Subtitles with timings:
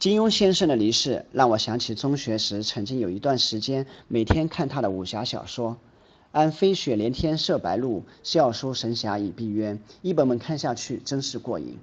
[0.00, 5.76] 金庸先生的离世让我想起中学时曾经有一段时间每天看他的武侠小说，
[6.32, 11.76] 安飞雪连天射白鹿，笑书神侠倚碧鸳，一本本看下去真是过瘾。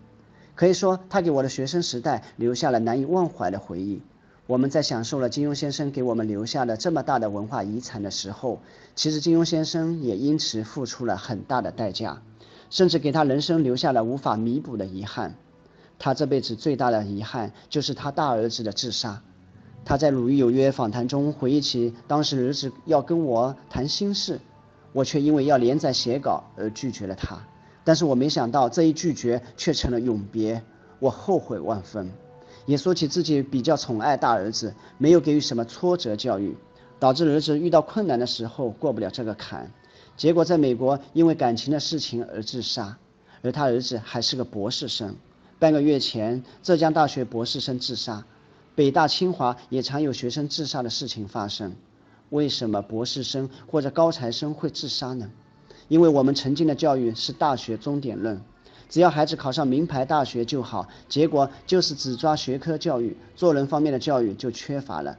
[0.55, 4.01] 可以说，他给我的学生时代留下了难以忘怀的回忆。
[4.47, 8.59] 我们在享受了金庸先生给我们留下的这么大的文化遗产的时候，
[8.95, 12.23] 其实金庸先生也因此付出了很大的代价，
[12.71, 15.35] 甚至给他人生留下了无法弥补的遗憾。
[15.99, 19.21] 他这辈子最大的遗憾就是他大儿子的自杀。
[19.85, 24.39] 他在《鲁豫有约》访谈中回忆起当时儿子要跟我谈心事，
[24.91, 27.39] 我却因为要连载写稿而拒绝了他。
[27.83, 30.61] 但是我没想到这一拒绝却成了永别，
[30.99, 32.11] 我后悔万分。
[32.65, 36.53] 也说起自己比较宠爱大儿子，没有给予什么挫折教育，
[36.99, 39.71] 导致儿子遇到困难的时候过不了这个坎，
[40.17, 42.97] 结果在美国因为感情的事情而自杀，
[43.41, 45.15] 而他儿子还是个博士生。
[45.59, 48.23] 半个月前，浙江大学博士生自杀，
[48.75, 51.73] 北大、清华也常有学生自杀的事情发生。
[52.29, 55.31] 为什么博士生或者高材生会自杀呢？
[55.87, 58.39] 因为我们曾经的教育是大学终点论，
[58.87, 60.87] 只要孩子考上名牌大学就好。
[61.09, 65.17] 结果就是只抓学科教育，做人方面的教育就缺乏了。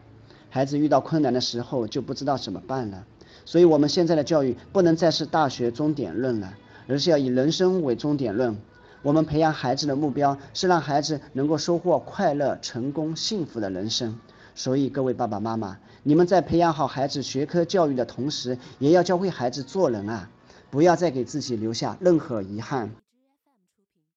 [0.50, 3.04] 孩子遇到困难的时候就不知道怎么办了。
[3.44, 6.54] 所以，我们现在的教育不能再是大学终点论了，
[6.86, 8.56] 而是要以人生为终点论。
[9.02, 14.18] 我们培养孩子的目标是让孩子能够收获快乐、成功、幸福的人生。
[14.54, 20.28] 所以，各位爸爸妈妈，你们在培养好孩子学科教育的同时，也要教会孩子做人啊！
[20.70, 22.90] 不要再给自己留下任何遗憾。